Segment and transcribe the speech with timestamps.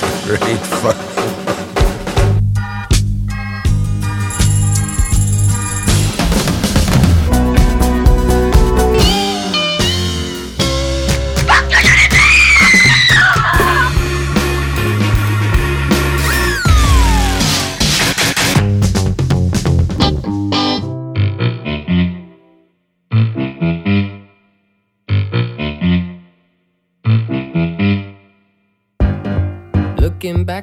[0.00, 1.43] Great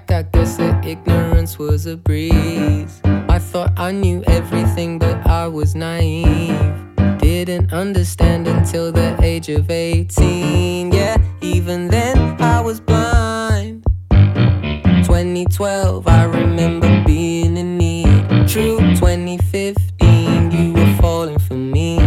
[0.08, 3.02] back, I guess that ignorance was a breeze.
[3.04, 6.56] I thought I knew everything, but I was naive.
[7.20, 10.92] Didn't understand until the age of 18.
[10.92, 13.84] Yeah, even then I was blind.
[14.10, 18.48] 2012, I remember being in need.
[18.48, 22.00] True, 2015, you were falling for me.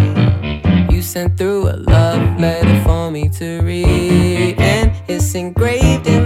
[0.91, 6.24] You sent through a love letter for me to read, and it's engraved in.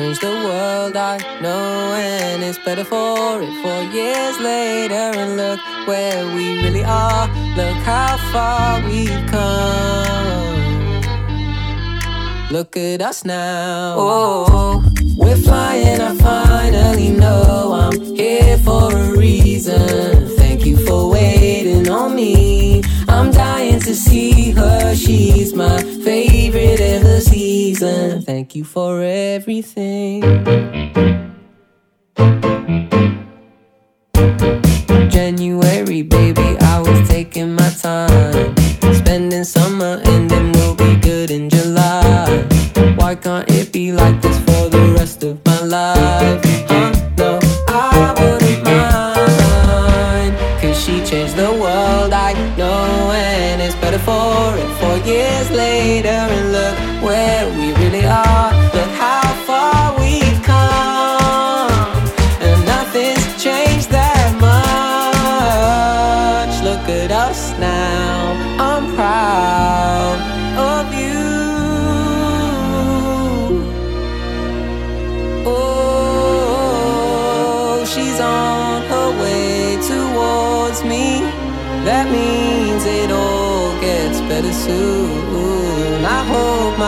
[0.00, 3.52] She changed the world, I know, and it's better for it.
[3.62, 7.26] Four years later, and look where we really are.
[7.54, 11.02] Look how far we've come.
[12.50, 13.96] Look at us now.
[13.98, 14.82] Oh,
[15.18, 16.00] we're flying.
[16.00, 20.28] I finally know I'm here for a reason.
[20.38, 22.82] Thank you for waiting on me.
[23.06, 23.59] I'm dying
[23.90, 24.94] to see her.
[24.94, 28.22] She's my favorite of the season.
[28.22, 30.20] Thank you for everything.
[35.10, 38.54] January, baby, I was taking my time.
[38.94, 42.46] Spending summer and then we'll be good in July.
[42.94, 46.40] Why can't it be like this for the rest of my life?
[46.68, 47.09] Huh?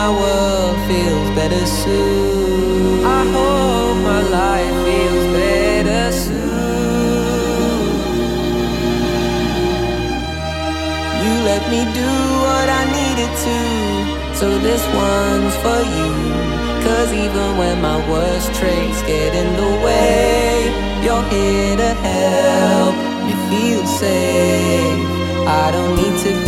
[0.03, 3.05] My world feels better soon.
[3.19, 7.83] I hope my life feels better soon.
[11.23, 12.11] You let me do
[12.45, 13.59] what I needed to.
[14.39, 16.11] So this one's for you.
[16.85, 20.67] Cause even when my worst traits get in the way,
[21.03, 24.99] you're here to help me feel safe.
[25.61, 26.42] I don't need to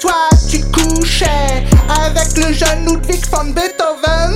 [0.00, 4.34] toi tu couchais avec le jeune Ludwig von Beethoven.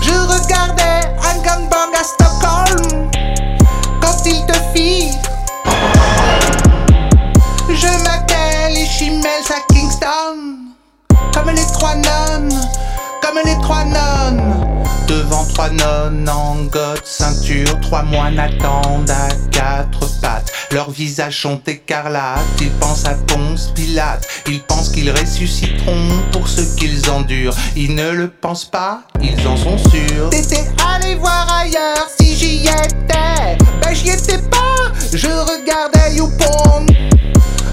[0.00, 1.08] Je regardais
[1.42, 3.10] gangbang à Stockholm
[4.00, 5.10] quand il te fit.
[7.68, 8.86] Je m'appelle les
[9.50, 10.36] à Kingston.
[11.32, 12.60] Comme les trois nonnes,
[13.22, 14.41] comme les trois nonnes.
[15.48, 20.50] Trois nonnes en gotte, ceinture, trois moines attendent à quatre pattes.
[20.70, 26.62] Leurs visages sont écarlates, ils pensent à Ponce Pilate, ils pensent qu'ils ressusciteront pour ce
[26.76, 27.54] qu'ils endurent.
[27.76, 30.30] Ils ne le pensent pas, ils en sont sûrs.
[30.30, 33.58] T'étais allé voir ailleurs si j'y étais.
[33.82, 36.86] Ben j'y étais pas, je regardais YouPorn.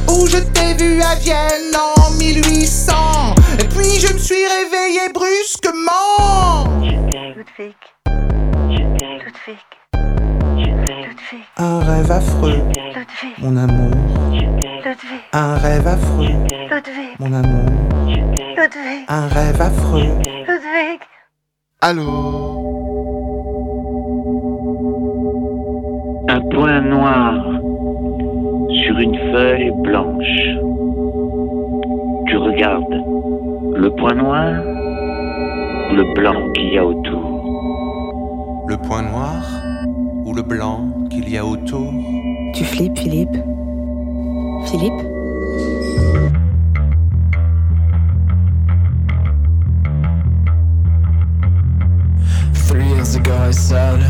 [0.10, 3.36] Où je t'ai vu à Vienne en 1800.
[3.60, 6.64] Et puis je me suis réveillé brusquement.
[6.82, 7.76] Ludwig.
[8.96, 9.58] Ludwig.
[10.88, 11.44] Ludwig.
[11.58, 12.62] Un rêve affreux,
[12.96, 13.36] Ludwig.
[13.40, 13.92] mon amour.
[14.32, 15.22] Ludwig.
[15.34, 16.28] Un rêve affreux,
[16.70, 17.20] Ludwig.
[17.20, 17.70] mon amour.
[18.08, 19.06] Ludwig.
[19.10, 20.14] Un rêve affreux.
[20.48, 21.02] Ludwig.
[21.82, 22.08] Allô?
[26.30, 27.34] Un point noir
[28.70, 30.60] sur une feuille blanche.
[32.28, 33.02] Tu regardes
[33.80, 34.62] le point noir
[35.90, 38.66] ou le blanc qu'il y a autour.
[38.68, 39.42] Le point noir
[40.26, 41.94] ou le blanc qu'il y a autour?
[42.54, 43.38] Tu flippes, Philippe.
[44.66, 45.02] Philippe?
[52.68, 54.02] Three years ago I said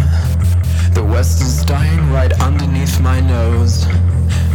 [0.95, 3.85] The West is dying right underneath my nose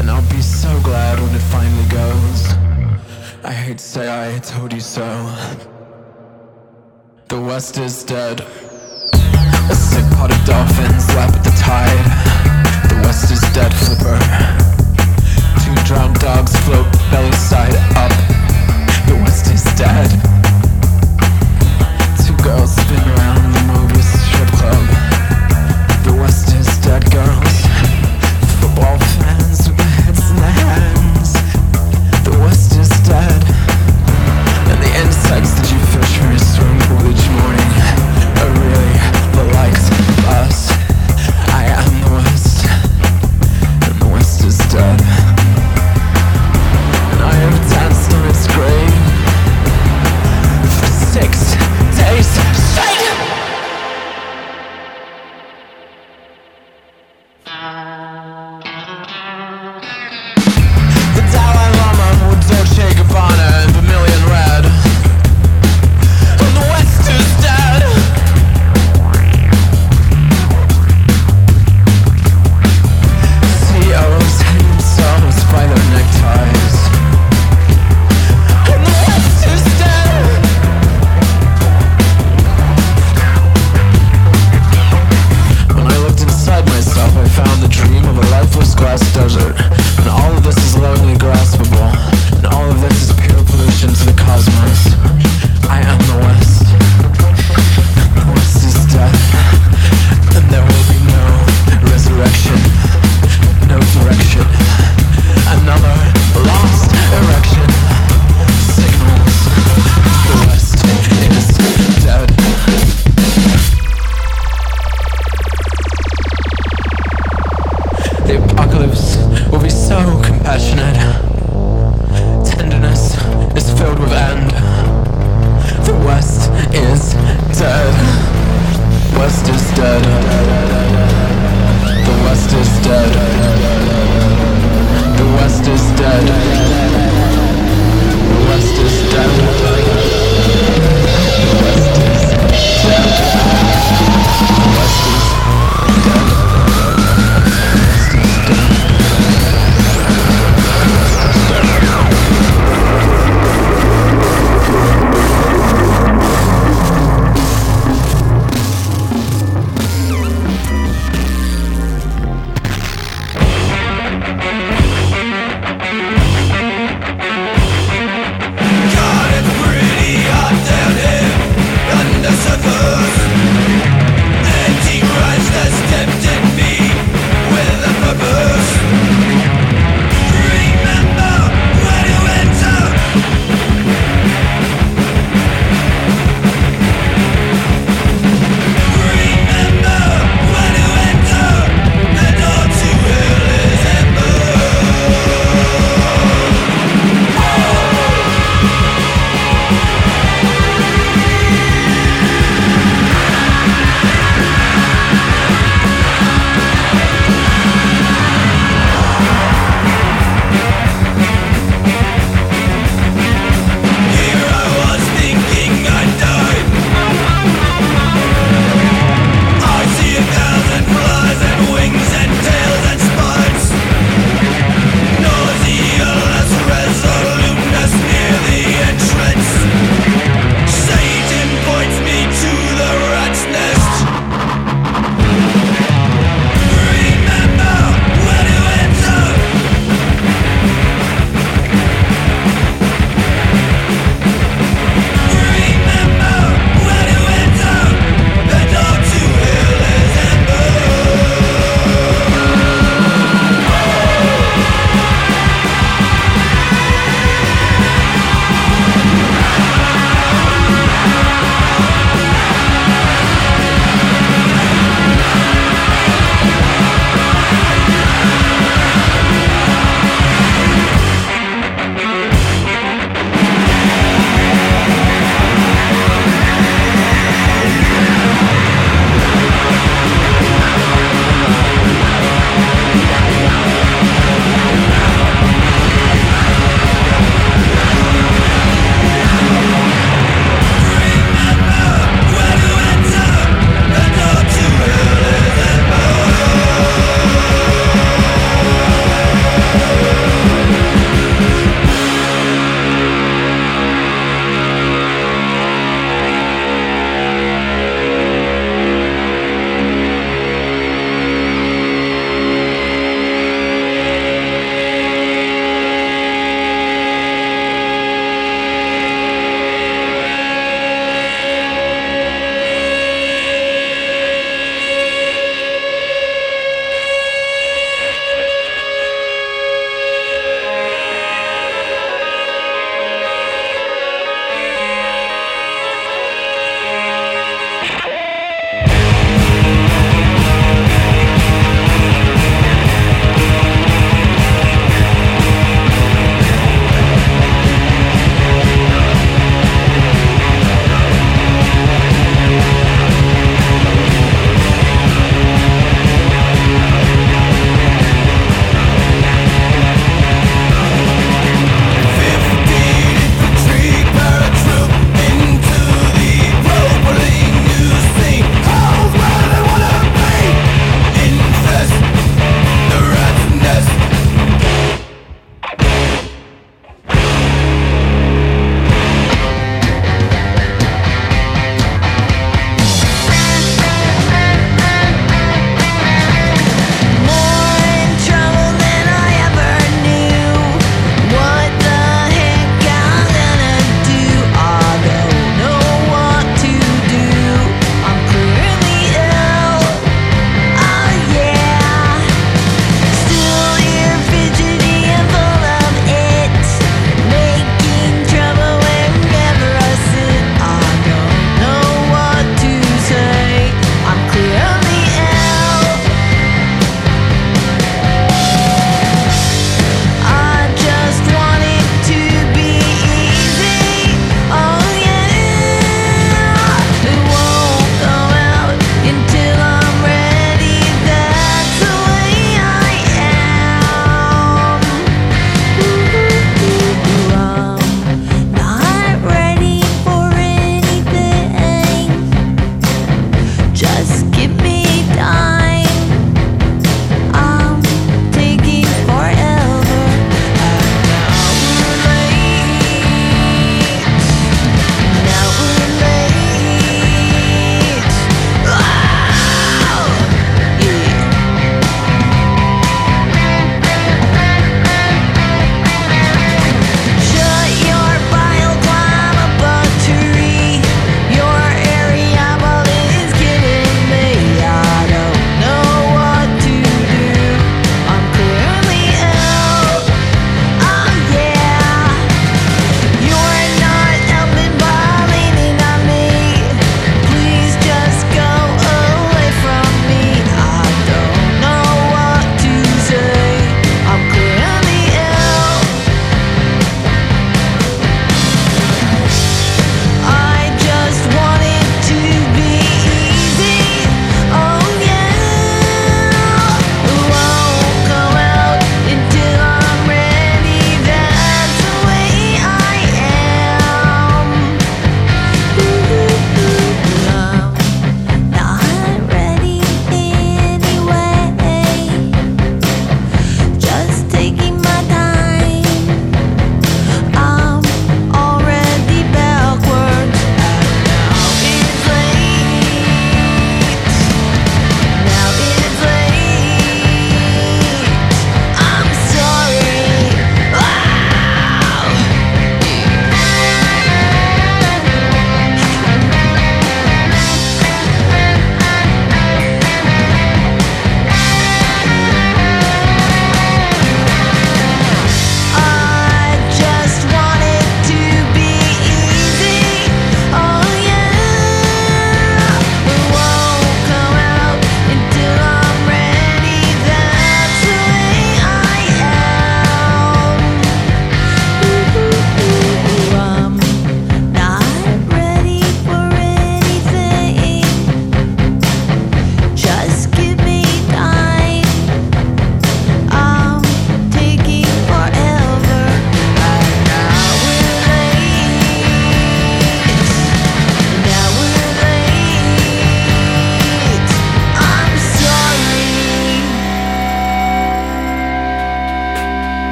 [0.00, 2.73] And I'll be so glad when it finally goes
[3.46, 5.04] I hate to say I told you so.
[7.28, 8.40] The West is dead.
[8.40, 12.04] A sick pot of dolphins lap at the tide.
[12.88, 14.16] The West is dead, flipper.
[15.60, 18.12] Two drowned dogs float belly side up.
[19.08, 20.08] The West is dead.
[22.24, 23.33] Two girls spin around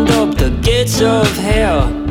[0.00, 2.01] up the gates of hell.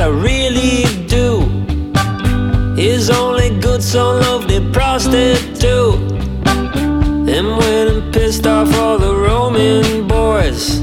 [0.00, 1.42] that I really do
[2.80, 6.00] is only good, so love the prostitute.
[7.34, 10.80] And when I'm pissed off, all the Roman boys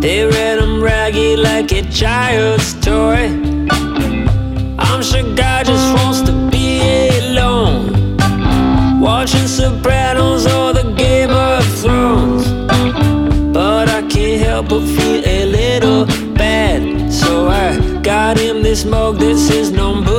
[0.00, 3.26] they read them ragged like a child's toy.
[4.78, 5.51] I'm sure God
[19.18, 20.11] this is number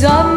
[0.00, 0.29] some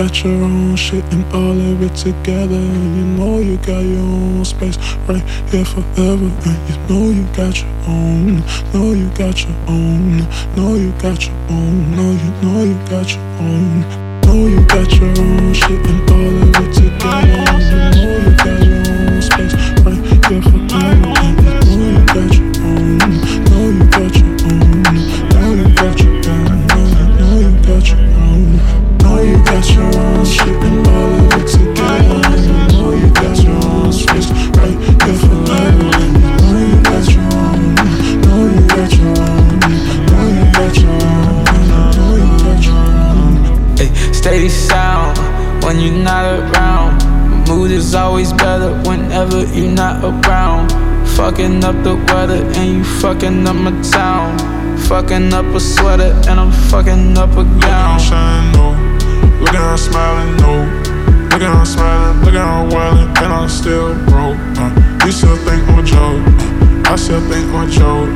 [0.00, 2.56] got your own shit and all of it together.
[2.56, 6.30] And you know you got your own space right here forever.
[6.48, 8.40] And you know you got your own.
[8.72, 10.20] Know you got your own.
[10.56, 11.96] Know you got your own.
[11.96, 13.80] Know you know you got your own.
[14.22, 17.50] Know you got your own shit and all of it together.
[17.68, 20.59] You know you got your own space right here forever.
[52.28, 54.36] Up and you fucking up my town.
[54.88, 57.98] Fucking up a sweater and I'm fucking up a gown.
[57.98, 58.70] Shine, no.
[59.40, 60.52] Look at her smiling, no.
[61.30, 64.36] Look at her smiling, look at her wildin', and I'm still broke.
[64.58, 66.20] Uh, you still think I'm a joke.
[66.86, 68.10] Uh, I still think I'm a joke.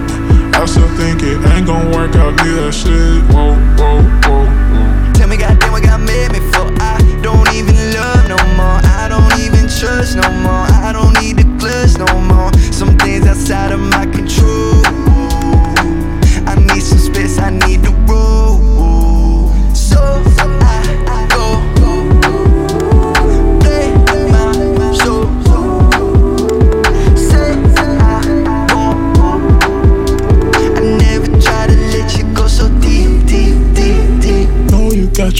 [0.53, 3.23] Uh, I still think it ain't gon' work out, neither shit.
[3.33, 5.13] Whoa, whoa, whoa, whoa.
[5.15, 6.69] Tell me, goddamn, what God made me for?
[6.83, 8.79] I don't even love no more.
[9.01, 10.67] I don't even trust no more.
[10.85, 12.51] I don't need the clutch no more.
[12.75, 14.83] Some things outside of my control.
[16.45, 17.39] I need some space.
[17.39, 18.54] I need the road.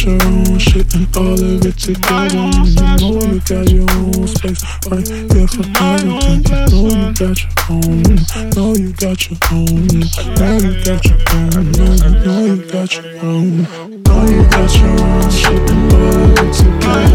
[0.05, 2.39] Your own shit and all of it together.
[2.39, 6.19] And you know you got your own space right here forever.
[6.21, 8.03] And you know you got your own.
[8.55, 9.89] Know you got your own.
[10.37, 11.73] Know you got your own.
[11.75, 11.89] You
[12.25, 13.63] know you got your own.
[14.05, 17.14] Know you got your own shit and all of it together.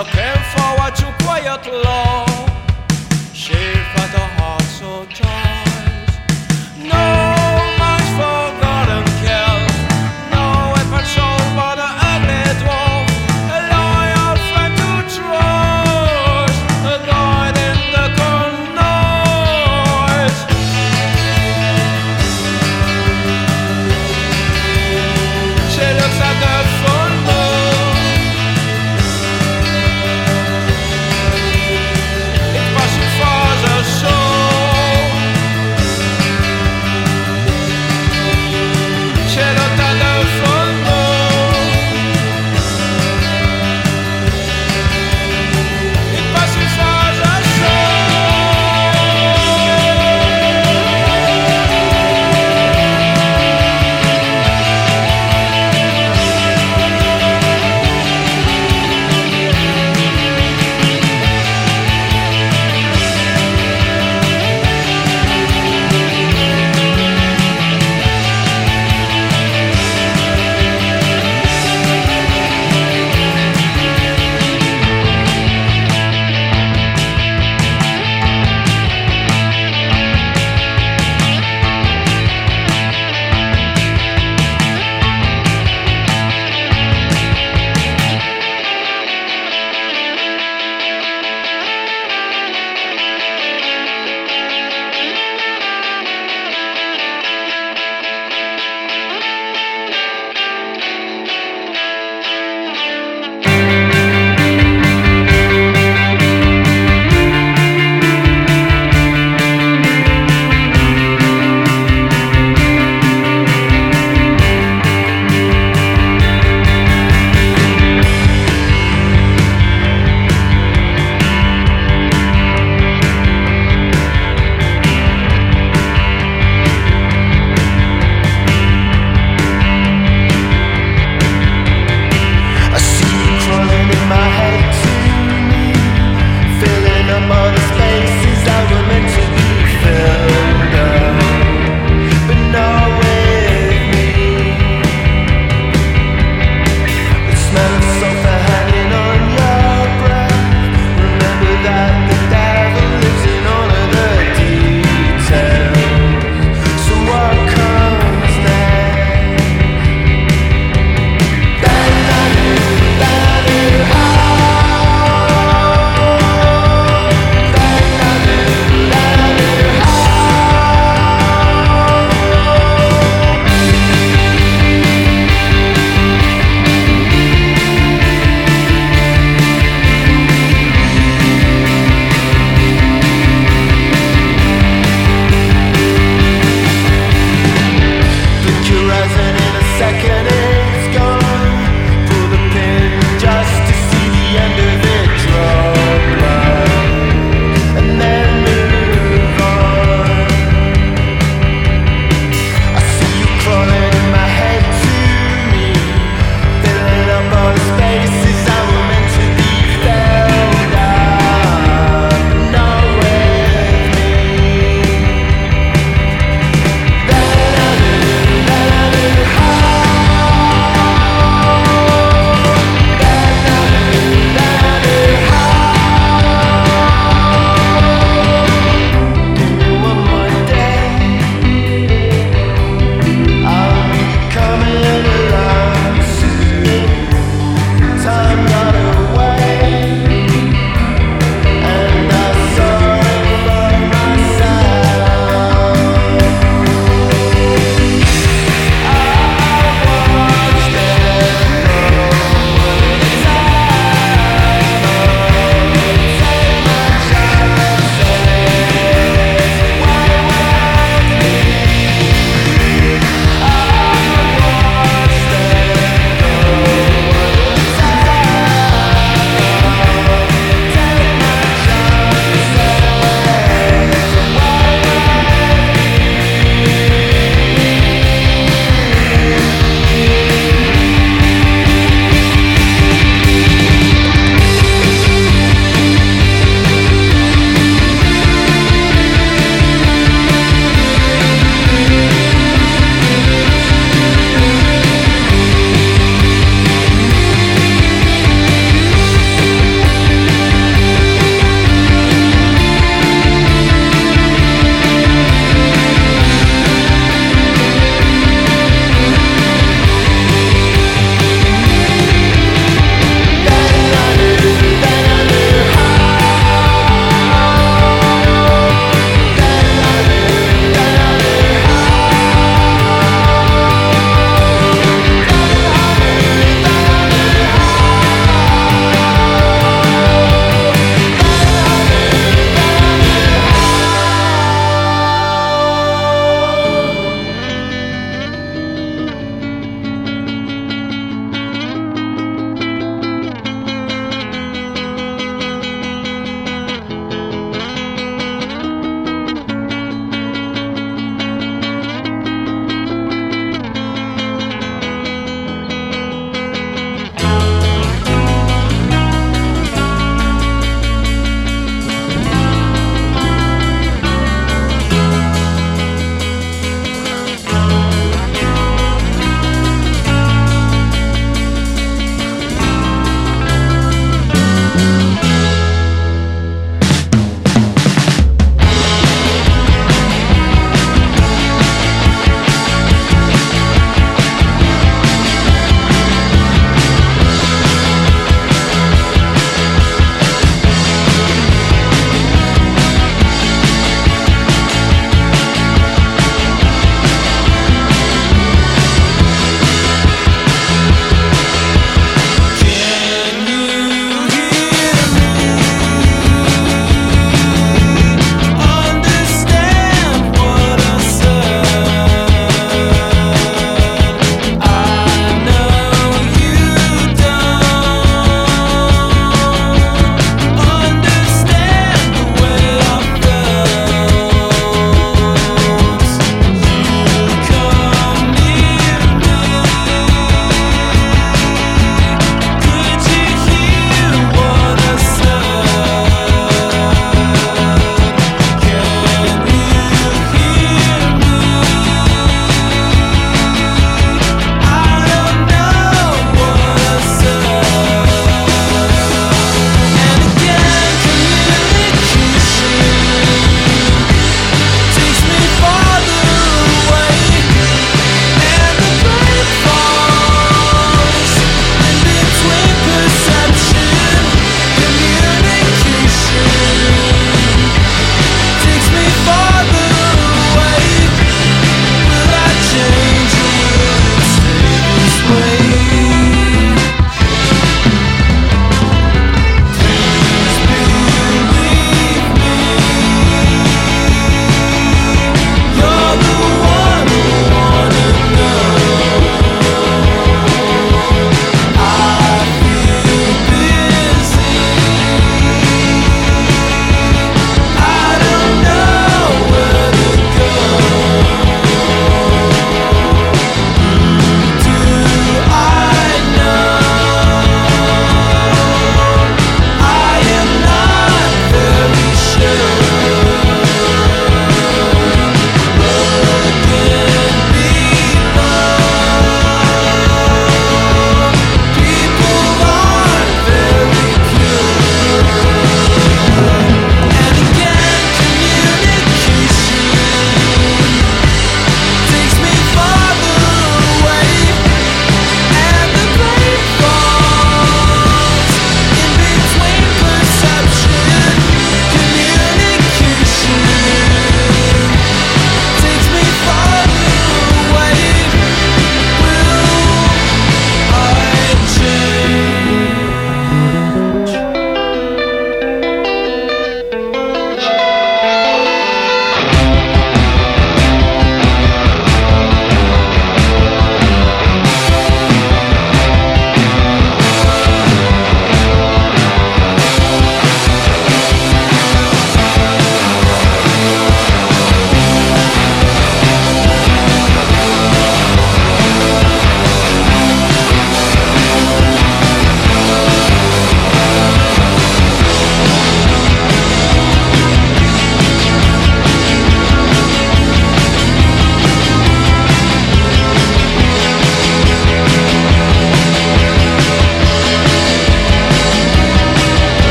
[0.00, 2.48] Looking forward to quiet love.
[3.34, 3.79] She